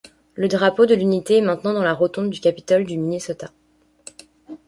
Le 0.33 0.47
drapeau 0.47 0.87
de 0.87 0.95
l'unité 0.95 1.37
est 1.37 1.41
maintenant 1.41 1.73
dans 1.73 1.83
la 1.83 1.93
rotonde 1.93 2.31
du 2.31 2.39
capitole 2.39 2.85
du 2.85 2.97
Minnesota. 2.97 3.51